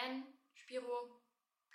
[0.00, 0.24] Plan,
[0.54, 1.20] Spiro,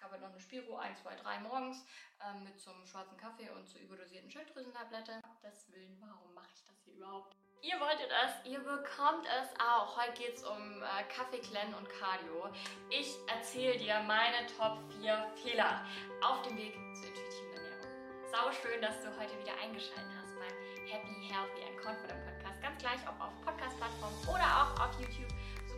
[0.01, 1.85] habe noch eine Spiro, 1, 2, 3 morgens
[2.23, 5.21] ähm, mit zum schwarzen Kaffee und zur überdosierten Schilddrüsentablette.
[5.43, 7.35] Das Willen, warum mache ich das hier überhaupt?
[7.61, 9.97] Ihr wolltet es, ihr bekommt es auch.
[9.97, 12.49] Heute geht es um äh, Kaffeeklennen und Cardio.
[12.89, 15.85] Ich erzähle dir meine Top 4 Fehler
[16.21, 18.31] auf dem Weg zur intuitiven Ernährung.
[18.31, 22.61] Sau schön, dass du heute wieder eingeschaltet hast beim Happy, Healthy and Confident Podcast.
[22.61, 25.34] Ganz gleich, ob auf Podcast-Plattformen oder auch auf YouTube.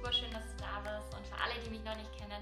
[0.07, 1.13] Super schön, dass du da bist.
[1.13, 2.41] Und für alle, die mich noch nicht kennen,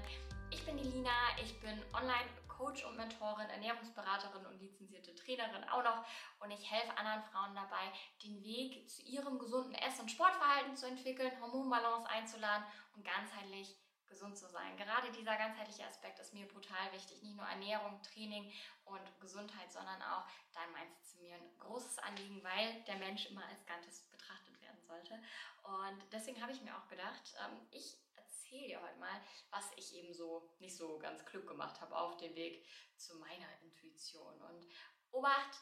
[0.52, 1.10] ich bin die Lina,
[1.42, 6.04] ich bin Online-Coach und Mentorin, Ernährungsberaterin und lizenzierte Trainerin auch noch
[6.38, 7.90] und ich helfe anderen Frauen dabei,
[8.22, 13.76] den Weg zu ihrem gesunden Ess- und Sportverhalten zu entwickeln, Hormonbalance einzuladen und ganzheitlich
[14.08, 14.76] gesund zu sein.
[14.76, 17.22] Gerade dieser ganzheitliche Aspekt ist mir brutal wichtig.
[17.22, 18.52] Nicht nur Ernährung, Training
[18.84, 23.44] und Gesundheit, sondern auch dein Mindset zu mir ein großes Anliegen, weil der Mensch immer
[23.46, 25.14] als Ganzes betrachtet werden sollte.
[25.62, 29.20] Und deswegen habe ich mir auch gedacht, ähm, ich erzähle dir heute mal,
[29.50, 33.48] was ich eben so nicht so ganz klug gemacht habe auf dem Weg zu meiner
[33.62, 34.40] Intuition.
[34.42, 34.66] Und
[35.10, 35.60] Obacht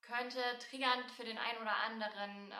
[0.00, 2.52] könnte triggernd für den einen oder anderen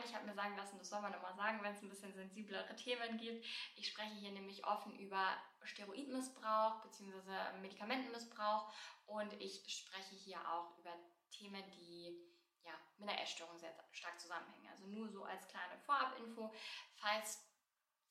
[0.00, 0.08] sein.
[0.08, 2.74] Ich habe mir sagen lassen, das soll man immer sagen, wenn es ein bisschen sensiblere
[2.76, 3.44] Themen gibt.
[3.76, 7.58] Ich spreche hier nämlich offen über Steroidmissbrauch bzw.
[7.60, 8.72] Medikamentenmissbrauch
[9.06, 10.94] und ich spreche hier auch über
[11.30, 12.16] Themen, die
[12.62, 14.68] ja, mit einer Essstörung sehr stark zusammenhängen.
[14.70, 16.52] Also nur so als kleine Vorabinfo,
[16.96, 17.49] falls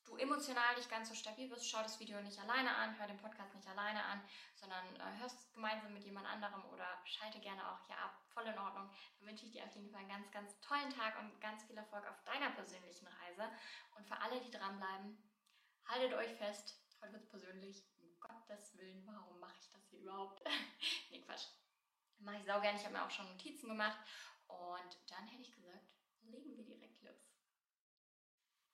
[0.10, 3.18] du emotional nicht ganz so stabil bist, schau das Video nicht alleine an, hör den
[3.18, 4.22] Podcast nicht alleine an,
[4.56, 8.20] sondern äh, hörst es gemeinsam mit jemand anderem oder schalte gerne auch hier ab.
[8.30, 8.90] Voll in Ordnung.
[9.20, 11.78] Dann wünsche ich dir auf jeden Fall einen ganz, ganz tollen Tag und ganz viel
[11.78, 13.50] Erfolg auf deiner persönlichen Reise.
[13.96, 15.18] Und für alle, die dranbleiben,
[15.86, 16.82] haltet euch fest.
[17.02, 17.86] Heute wird es persönlich.
[17.98, 20.42] Um Gottes Willen, warum mache ich das hier überhaupt?
[21.10, 21.48] nee, Quatsch.
[22.18, 22.78] Mache ich sau gerne.
[22.78, 24.00] Ich habe mir auch schon Notizen gemacht.
[24.48, 25.86] Und dann hätte ich gesagt,
[26.22, 27.30] legen wir direkt los.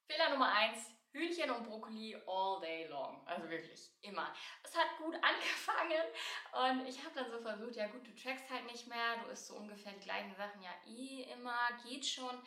[0.08, 3.26] Fehler Nummer 1 Hühnchen und Brokkoli all day long.
[3.26, 4.34] Also wirklich immer.
[4.64, 6.04] Es hat gut angefangen
[6.52, 9.48] und ich habe dann so versucht, ja gut, du trackst halt nicht mehr, du isst
[9.48, 12.38] so ungefähr die gleichen Sachen ja eh immer, geht schon.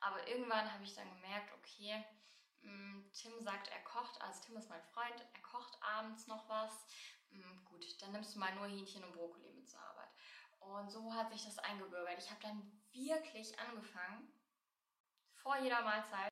[0.00, 2.04] Aber irgendwann habe ich dann gemerkt, okay,
[2.60, 6.86] mm, Tim sagt, er kocht, also Tim ist mein Freund, er kocht abends noch was.
[7.30, 10.10] Mm, gut, dann nimmst du mal nur Hähnchen und Brokkoli mit zur Arbeit.
[10.58, 12.18] Und so hat sich das eingebürgert.
[12.18, 14.30] Ich habe dann wirklich angefangen,
[15.32, 16.30] vor jeder Mahlzeit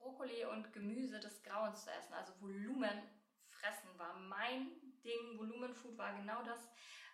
[0.00, 2.14] Brokkoli und Gemüse des Grauens zu essen.
[2.14, 3.02] Also Volumen
[3.48, 4.70] fressen war mein
[5.04, 5.38] Ding.
[5.38, 6.68] Volumenfood war genau das,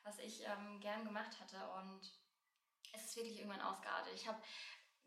[0.04, 1.58] was ich ähm, gern gemacht hatte.
[1.78, 2.00] Und
[2.92, 4.14] es ist wirklich irgendwann ausgeartet.
[4.14, 4.40] Ich habe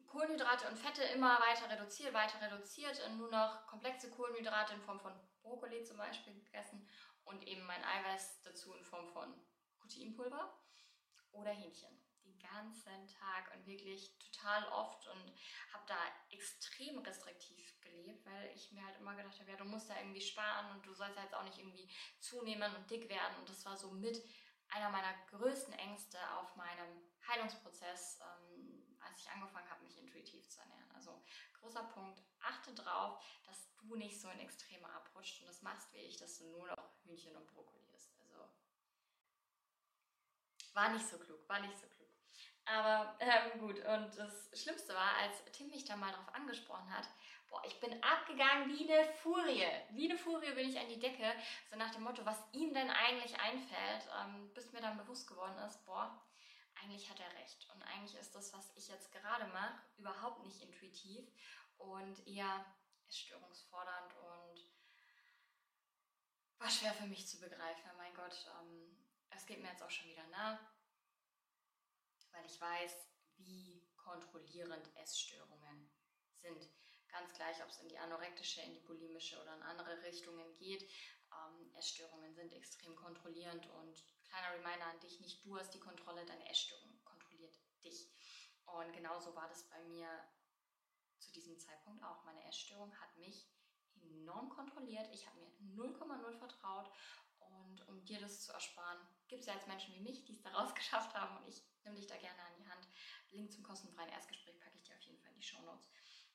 [0.06, 5.00] Kohlenhydrate und Fette immer weiter reduziert, weiter reduziert und nur noch komplexe Kohlenhydrate in Form
[5.00, 6.88] von Brokkoli zum Beispiel gegessen
[7.24, 9.34] und eben mein Eiweiß dazu in Form von
[9.80, 10.60] Proteinpulver
[11.32, 12.09] oder Hähnchen
[12.40, 15.34] ganzen Tag und wirklich total oft und
[15.74, 15.98] habe da
[16.32, 20.22] extrem restriktiv gelebt, weil ich mir halt immer gedacht habe, ja, du musst da irgendwie
[20.22, 21.90] sparen und du sollst ja jetzt auch nicht irgendwie
[22.20, 24.24] zunehmen und dick werden und das war so mit
[24.70, 30.62] einer meiner größten Ängste auf meinem Heilungsprozess, ähm, als ich angefangen habe, mich intuitiv zu
[30.62, 30.92] ernähren.
[30.94, 31.24] Also
[31.60, 35.98] großer Punkt, achte darauf, dass du nicht so in Extreme abrutscht und das machst wie
[35.98, 38.14] ich, dass du nur noch Hühnchen und Brokkoli isst.
[38.20, 38.50] Also
[40.74, 41.99] war nicht so klug, war nicht so klug.
[42.70, 47.08] Aber ähm, gut, und das Schlimmste war, als Tim mich da mal drauf angesprochen hat,
[47.48, 49.66] boah, ich bin abgegangen wie eine Furie.
[49.90, 51.34] Wie eine Furie bin ich an die Decke,
[51.68, 55.58] so nach dem Motto, was ihm denn eigentlich einfällt, ähm, bis mir dann bewusst geworden
[55.68, 56.24] ist, boah,
[56.80, 57.68] eigentlich hat er recht.
[57.74, 61.28] Und eigentlich ist das, was ich jetzt gerade mache, überhaupt nicht intuitiv
[61.80, 62.66] und eher
[63.10, 64.70] störungsfordernd und
[66.60, 67.90] war schwer für mich zu begreifen.
[67.98, 68.96] Mein Gott, ähm,
[69.32, 70.60] es geht mir jetzt auch schon wieder nah
[72.32, 73.08] weil ich weiß,
[73.38, 75.92] wie kontrollierend Essstörungen
[76.42, 76.70] sind.
[77.10, 80.84] Ganz gleich, ob es in die anorektische, in die bulimische oder in andere Richtungen geht.
[81.32, 86.26] Ähm, Essstörungen sind extrem kontrollierend und kleiner Reminder an dich, nicht du hast die Kontrolle,
[86.26, 88.12] deine Essstörung kontrolliert dich.
[88.66, 90.08] Und genauso war das bei mir
[91.18, 92.24] zu diesem Zeitpunkt auch.
[92.24, 93.50] Meine Essstörung hat mich
[94.02, 95.10] enorm kontrolliert.
[95.12, 96.92] Ich habe mir 0,0 vertraut
[97.40, 100.42] und um dir das zu ersparen, gibt es ja jetzt Menschen wie mich, die es
[100.42, 102.88] daraus geschafft haben und ich nehme dich da gerne an die Hand.
[103.32, 105.90] Link zum kostenfreien Erstgespräch packe ich dir auf jeden Fall in die Show Notes.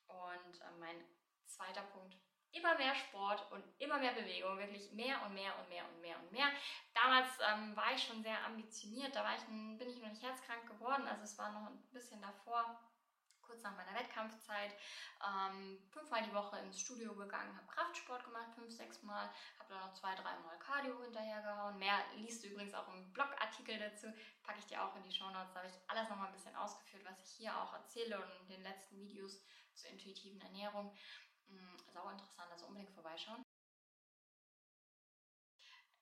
[0.06, 1.04] Und äh, mein
[1.46, 2.16] zweiter Punkt,
[2.52, 6.18] immer mehr Sport und immer mehr Bewegung, wirklich mehr und mehr und mehr und mehr
[6.18, 6.46] und mehr.
[6.92, 11.06] Damals ähm, war ich schon sehr ambitioniert, da ich, bin ich noch nicht herzkrank geworden,
[11.08, 12.80] also es war noch ein bisschen davor
[13.46, 14.74] kurz nach meiner Wettkampfzeit
[15.24, 19.80] ähm, fünfmal die Woche ins Studio gegangen, habe Kraftsport gemacht, fünf, sechs Mal, habe dann
[19.80, 21.78] noch zwei, dreimal Cardio hinterhergehauen.
[21.78, 24.06] Mehr liest du übrigens auch im Blogartikel dazu,
[24.42, 25.52] packe ich dir auch in die Show Notes.
[25.52, 28.48] Da habe ich alles nochmal ein bisschen ausgeführt, was ich hier auch erzähle und in
[28.48, 29.42] den letzten Videos
[29.74, 30.94] zur intuitiven Ernährung.
[31.46, 33.44] Mhm, sau interessant, also unbedingt vorbeischauen.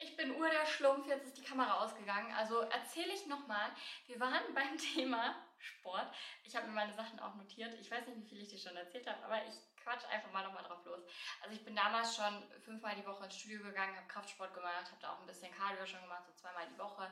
[0.02, 2.32] Ich bin Uhr der Schlumpf, jetzt ist die Kamera ausgegangen.
[2.34, 3.70] Also erzähle ich nochmal,
[4.06, 6.12] wir waren beim Thema Sport.
[6.42, 7.74] Ich habe mir meine Sachen auch notiert.
[7.74, 10.44] Ich weiß nicht, wie viel ich dir schon erzählt habe, aber ich quatsch einfach mal
[10.44, 11.02] nochmal drauf los.
[11.40, 15.00] Also ich bin damals schon fünfmal die Woche ins Studio gegangen, habe Kraftsport gemacht, habe
[15.00, 17.10] da auch ein bisschen Cardio schon gemacht, so zweimal die Woche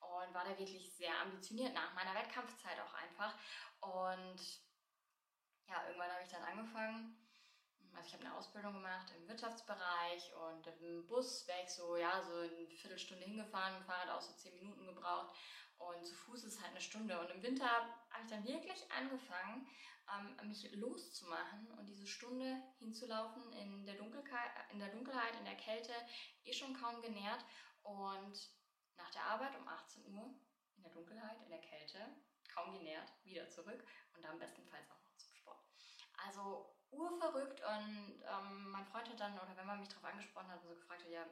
[0.00, 3.34] und war da wirklich sehr ambitioniert nach meiner Wettkampfzeit auch einfach.
[3.80, 4.40] Und
[5.68, 7.21] ja, irgendwann habe ich dann angefangen,
[7.94, 12.22] also ich habe eine Ausbildung gemacht im Wirtschaftsbereich und im Bus wäre ich so, ja,
[12.22, 15.36] so eine Viertelstunde hingefahren, mit Fahrrad auch so zehn Minuten gebraucht
[15.78, 17.18] und zu Fuß ist halt eine Stunde.
[17.18, 19.66] Und im Winter habe ich dann wirklich angefangen,
[20.10, 23.98] ähm, mich loszumachen und diese Stunde hinzulaufen in der,
[24.70, 25.92] in der Dunkelheit, in der Kälte,
[26.44, 27.44] eh schon kaum genährt
[27.82, 28.50] und
[28.96, 30.34] nach der Arbeit um 18 Uhr
[30.76, 31.98] in der Dunkelheit, in der Kälte,
[32.52, 33.84] kaum genährt, wieder zurück
[34.14, 35.64] und dann bestenfalls auch noch zum Sport.
[36.26, 40.62] Also urverrückt und ähm, mein Freund hat dann, oder wenn man mich darauf angesprochen hat
[40.62, 41.26] und so gefragt hat, ja,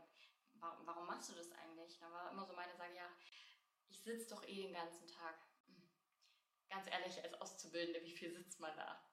[0.54, 1.98] warum, warum machst du das eigentlich?
[1.98, 3.08] Da war immer so meine Sage, ja,
[3.88, 5.34] ich sitze doch eh den ganzen Tag.
[5.66, 5.90] Hm.
[6.68, 9.04] Ganz ehrlich, als Auszubildende, wie viel sitzt man da?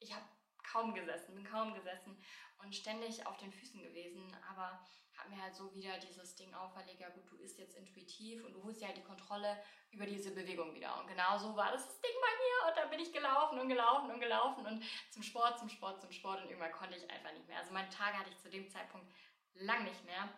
[0.00, 0.24] Ich habe
[0.62, 2.18] kaum gesessen, bin kaum gesessen
[2.58, 4.84] und ständig auf den Füßen gewesen, aber
[5.16, 8.52] habe mir halt so wieder dieses Ding auferlegt, ja gut, du isst jetzt intuitiv und
[8.52, 10.98] du holst ja halt die Kontrolle über diese Bewegung wieder.
[11.00, 12.33] Und genau so war das, das Ding bei
[12.66, 16.12] und dann bin ich gelaufen und gelaufen und gelaufen und zum Sport, zum Sport, zum
[16.12, 17.58] Sport und irgendwann konnte ich einfach nicht mehr.
[17.58, 19.06] Also meine Tage hatte ich zu dem Zeitpunkt
[19.54, 20.28] lang nicht mehr.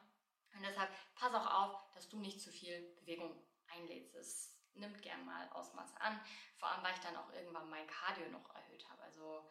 [0.55, 4.15] Und deshalb pass auch auf, dass du nicht zu viel Bewegung einlädst.
[4.15, 6.21] Es nimmt gern mal Ausmaße an,
[6.59, 9.03] vor allem weil ich dann auch irgendwann mein Cardio noch erhöht habe.
[9.03, 9.49] Also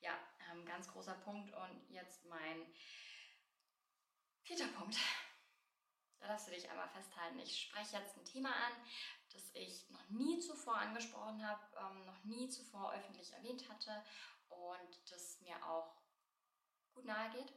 [0.00, 0.12] ja,
[0.50, 1.52] ähm, ganz großer Punkt.
[1.52, 2.66] Und jetzt mein
[4.42, 4.96] vierter Punkt.
[6.20, 7.38] Da darfst du dich einmal festhalten.
[7.38, 8.72] Ich spreche jetzt ein Thema an,
[9.32, 14.04] das ich noch nie zuvor angesprochen habe, ähm, noch nie zuvor öffentlich erwähnt hatte
[14.48, 15.94] und das mir auch
[16.94, 17.52] gut nahe geht.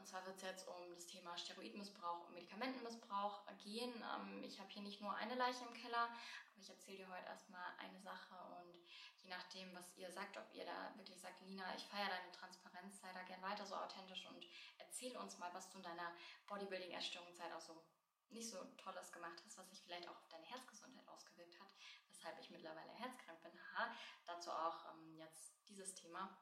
[0.00, 3.92] Und zwar wird es jetzt um das Thema Steroidmissbrauch und Medikamentenmissbrauch gehen.
[4.16, 7.26] Ähm, ich habe hier nicht nur eine Leiche im Keller, aber ich erzähle dir heute
[7.26, 8.80] erstmal eine Sache und
[9.18, 12.98] je nachdem, was ihr sagt, ob ihr da wirklich sagt, Lina, ich feiere deine Transparenz,
[12.98, 14.46] sei da gern weiter so authentisch und
[14.78, 16.14] erzähl uns mal, was du in deiner
[16.46, 17.84] Bodybuilding-Erstörungszeit auch so
[18.30, 21.68] nicht so Tolles gemacht hast, was sich vielleicht auch auf deine Herzgesundheit ausgewirkt hat,
[22.08, 23.52] weshalb ich mittlerweile herzkrank bin.
[23.74, 23.94] Haha,
[24.24, 26.34] dazu auch ähm, jetzt dieses Thema.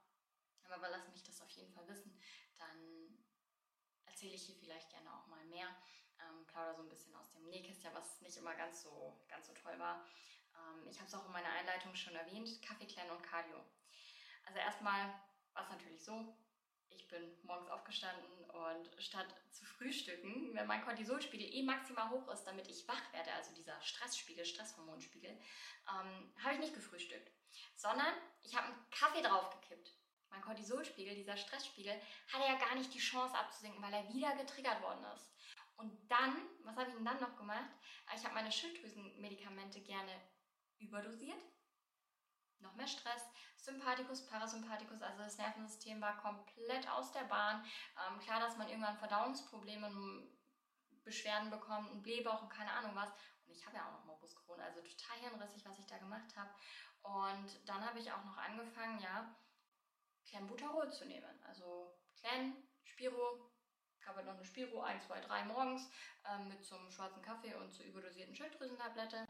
[0.70, 2.20] Aber lass mich das auf jeden Fall wissen,
[2.58, 3.08] dann
[4.18, 5.68] erzähle ich hier vielleicht gerne auch mal mehr.
[6.18, 9.54] Ähm, plauder so ein bisschen aus dem Nähkästchen, was nicht immer ganz so, ganz so
[9.54, 10.04] toll war.
[10.56, 13.64] Ähm, ich habe es auch in meiner Einleitung schon erwähnt, Kaffeeklein und Cardio.
[14.44, 15.06] Also erstmal
[15.52, 16.36] war es natürlich so,
[16.88, 22.42] ich bin morgens aufgestanden und statt zu frühstücken, wenn mein Cortisolspiegel eh maximal hoch ist,
[22.42, 27.30] damit ich wach werde, also dieser Stressspiegel, Stresshormonspiegel, ähm, habe ich nicht gefrühstückt,
[27.76, 28.12] sondern
[28.42, 29.92] ich habe einen Kaffee draufgekippt
[30.30, 32.00] mein Cortisolspiegel, dieser Stressspiegel,
[32.32, 35.32] hatte ja gar nicht die Chance abzusinken, weil er wieder getriggert worden ist.
[35.76, 37.70] Und dann, was habe ich denn dann noch gemacht?
[38.14, 40.12] Ich habe meine Schilddrüsenmedikamente gerne
[40.78, 41.38] überdosiert.
[42.58, 43.22] Noch mehr Stress,
[43.56, 47.64] Sympathikus, Parasympathikus, also das Nervensystem war komplett aus der Bahn.
[48.08, 50.28] Ähm, klar, dass man irgendwann Verdauungsprobleme,
[51.04, 53.10] Beschwerden bekommt, einen Blähbauch und keine Ahnung was.
[53.46, 56.36] Und ich habe ja auch noch Morbus Crohn, also total hirnrissig, was ich da gemacht
[56.36, 56.50] habe.
[57.02, 59.34] Und dann habe ich auch noch angefangen, ja,
[60.28, 61.42] Clenbuterol zu nehmen.
[61.46, 62.54] Also Clen,
[62.84, 63.50] Spiro,
[64.04, 65.90] gab halt noch eine Spiro, 1, 2, 3 morgens
[66.24, 69.26] ähm, mit zum schwarzen Kaffee und zur überdosierten Schilddrüsentablette.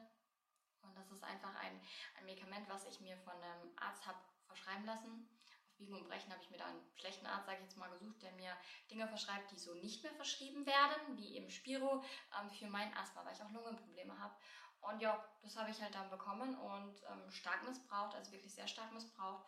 [0.82, 1.80] Und das ist einfach ein,
[2.16, 5.28] ein Medikament, was ich mir von einem Arzt habe verschreiben lassen.
[5.66, 7.90] Auf Biegen und Brechen habe ich mir da einen schlechten Arzt, sage ich jetzt mal,
[7.90, 8.56] gesucht, der mir
[8.90, 12.04] Dinge verschreibt, die so nicht mehr verschrieben werden, wie eben Spiro
[12.40, 14.34] ähm, für mein Asthma, weil ich auch Lungenprobleme habe.
[14.80, 18.68] Und ja, das habe ich halt dann bekommen und ähm, stark missbraucht, also wirklich sehr
[18.68, 19.44] stark missbraucht.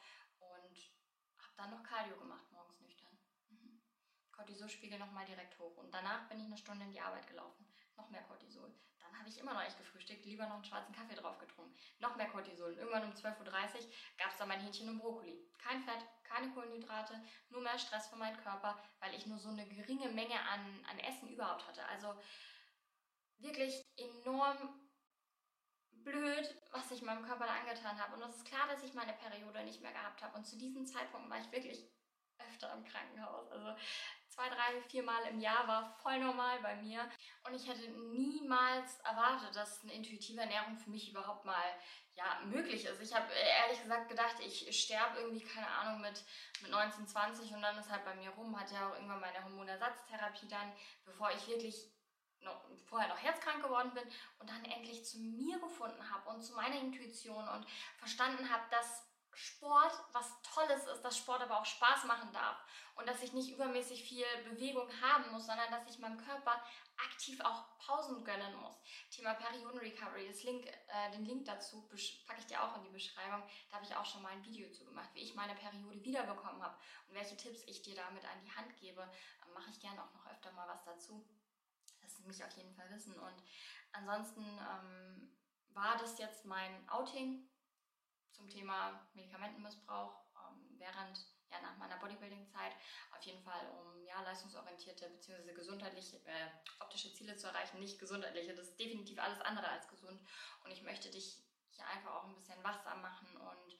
[1.60, 3.18] Dann noch Cardio gemacht, morgens nüchtern.
[3.50, 3.82] Mhm.
[4.32, 5.76] Cortisolspiegel nochmal direkt hoch.
[5.76, 7.70] Und danach bin ich eine Stunde in die Arbeit gelaufen.
[7.98, 8.74] Noch mehr Cortisol.
[8.98, 11.76] Dann habe ich immer noch nicht gefrühstückt, lieber noch einen schwarzen Kaffee drauf getrunken.
[11.98, 12.70] Noch mehr Cortisol.
[12.70, 15.38] Und irgendwann um 12.30 Uhr gab es dann mein Hähnchen und Brokkoli.
[15.58, 19.68] Kein Fett, keine Kohlenhydrate, nur mehr Stress für meinen Körper, weil ich nur so eine
[19.68, 21.84] geringe Menge an, an Essen überhaupt hatte.
[21.88, 22.18] Also
[23.36, 24.80] wirklich enorm
[25.90, 28.14] blöd, was ich meinem Körper da angetan habe.
[28.14, 30.36] Und es ist klar, dass ich meine Periode nicht mehr gehabt habe.
[30.36, 31.84] Und zu diesem Zeitpunkt war ich wirklich
[32.38, 33.50] öfter im Krankenhaus.
[33.50, 33.76] Also
[34.28, 37.08] zwei, drei, vier Mal im Jahr war voll normal bei mir.
[37.46, 41.74] Und ich hätte niemals erwartet, dass eine intuitive Ernährung für mich überhaupt mal
[42.14, 43.00] ja, möglich ist.
[43.00, 46.24] Ich habe ehrlich gesagt gedacht, ich sterbe irgendwie, keine Ahnung, mit,
[46.60, 49.42] mit 19, 20 und dann ist halt bei mir rum, hat ja auch irgendwann meine
[49.42, 50.72] Hormonersatztherapie dann,
[51.04, 51.90] bevor ich wirklich
[52.42, 54.04] noch, vorher noch herzkrank geworden bin
[54.38, 57.66] und dann endlich zu mir gefunden habe und zu meiner Intuition und
[57.98, 62.62] verstanden habe, dass Sport was Tolles ist, dass Sport aber auch Spaß machen darf
[62.96, 66.62] und dass ich nicht übermäßig viel Bewegung haben muss, sondern dass ich meinem Körper
[66.96, 68.78] aktiv auch Pausen gönnen muss.
[69.10, 71.88] Thema Perioden Recovery, das Link, äh, den Link dazu
[72.26, 73.42] packe ich dir auch in die Beschreibung.
[73.70, 76.62] Da habe ich auch schon mal ein Video zu gemacht, wie ich meine Periode wiederbekommen
[76.62, 76.76] habe
[77.08, 79.08] und welche Tipps ich dir damit an die Hand gebe.
[79.54, 81.24] Mache ich gerne auch noch öfter mal was dazu.
[82.18, 83.18] Das mich auf jeden Fall wissen.
[83.18, 83.42] Und
[83.92, 85.36] ansonsten ähm,
[85.68, 87.48] war das jetzt mein Outing
[88.32, 91.18] zum Thema Medikamentenmissbrauch ähm, während
[91.50, 92.72] ja, nach meiner Bodybuilding-Zeit
[93.16, 95.52] auf jeden Fall, um ja, leistungsorientierte bzw.
[95.52, 96.48] gesundheitliche, äh,
[96.80, 97.80] optische Ziele zu erreichen.
[97.80, 100.20] Nicht gesundheitliche, das ist definitiv alles andere als gesund.
[100.64, 103.78] Und ich möchte dich hier einfach auch ein bisschen wachsam machen und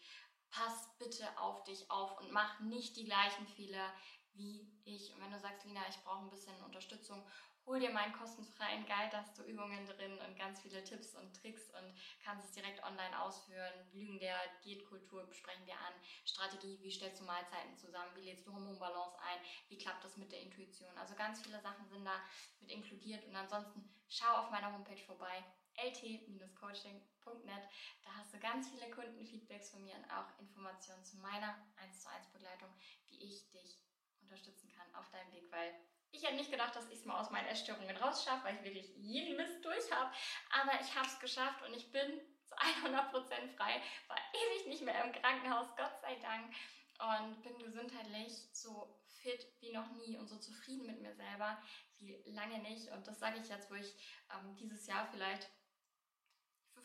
[0.50, 3.92] pass bitte auf dich auf und mach nicht die gleichen Fehler
[4.34, 5.12] wie ich.
[5.14, 7.26] Und wenn du sagst, Lina, ich brauche ein bisschen Unterstützung
[7.70, 11.32] hol dir meinen kostenfreien Guide, da hast du Übungen drin und ganz viele Tipps und
[11.40, 13.72] Tricks und kannst es direkt online ausführen.
[13.92, 15.94] Lügen der Diätkultur besprechen wir an.
[16.24, 20.32] Strategie, wie stellst du Mahlzeiten zusammen, wie lädst du Hormonbalance ein, wie klappt das mit
[20.32, 20.98] der Intuition.
[20.98, 22.20] Also ganz viele Sachen sind da
[22.58, 25.44] mit inkludiert und ansonsten schau auf meiner Homepage vorbei
[25.76, 27.68] lt-coaching.net.
[28.02, 32.10] Da hast du ganz viele Kundenfeedbacks von mir und auch Informationen zu meiner 1 zu
[32.10, 32.68] 1 Begleitung,
[33.06, 33.78] wie ich dich
[34.20, 35.72] unterstützen kann auf deinem Weg, weil
[36.12, 38.92] ich hätte nicht gedacht, dass ich es mal aus meinen Essstörungen rausschaffe, weil ich wirklich
[38.96, 40.10] jeden Mist durch habe.
[40.50, 45.04] Aber ich habe es geschafft und ich bin zu 100% frei, war ewig nicht mehr
[45.04, 46.54] im Krankenhaus, Gott sei Dank.
[46.98, 51.62] Und bin gesundheitlich so fit wie noch nie und so zufrieden mit mir selber
[51.98, 52.90] wie lange nicht.
[52.92, 53.94] Und das sage ich jetzt, wo ich
[54.32, 55.48] ähm, dieses Jahr vielleicht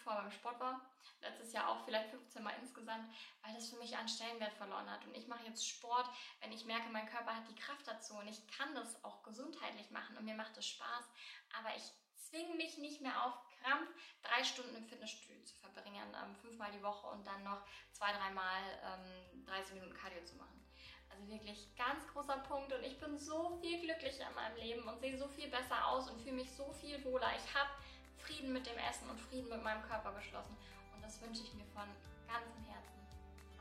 [0.05, 0.81] fünfmal beim Sport war,
[1.21, 5.03] letztes Jahr auch vielleicht 15 Mal insgesamt, weil das für mich einen Stellenwert verloren hat.
[5.05, 6.07] Und ich mache jetzt Sport,
[6.41, 9.89] wenn ich merke, mein Körper hat die Kraft dazu und ich kann das auch gesundheitlich
[9.89, 11.05] machen und mir macht es Spaß,
[11.57, 13.89] aber ich zwinge mich nicht mehr auf Krampf,
[14.21, 18.61] drei Stunden im Fitnessstudio zu verbringen, ähm, fünfmal die Woche und dann noch zwei, dreimal
[18.83, 20.61] ähm, 30 Minuten Cardio zu machen.
[21.09, 24.99] Also wirklich ganz großer Punkt und ich bin so viel glücklicher in meinem Leben und
[24.99, 27.31] sehe so viel besser aus und fühle mich so viel wohler.
[27.37, 27.69] Ich habe
[28.25, 30.57] Frieden mit dem Essen und Frieden mit meinem Körper geschlossen.
[30.93, 31.85] Und das wünsche ich mir von
[32.25, 32.97] ganzem Herzen.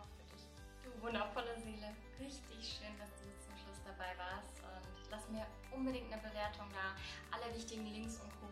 [0.01, 0.49] Auch für dich.
[0.81, 1.93] Du wundervolle Seele.
[2.17, 4.57] Richtig schön, dass du zum Schluss dabei warst.
[4.65, 6.97] Und lass mir unbedingt eine Bewertung da.
[7.29, 8.49] Alle wichtigen Links und Co.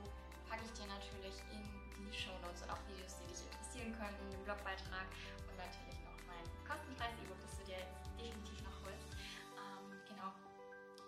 [0.49, 1.65] packe ich dir natürlich in
[1.97, 5.09] die Show Notes und auch Videos, die dich interessieren können, in den Blogbeitrag
[5.49, 9.09] und natürlich noch mein kostenfreies E-Book, das du dir jetzt definitiv noch holst.
[9.57, 10.29] Ähm, genau.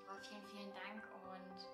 [0.08, 1.73] Aber vielen, vielen Dank und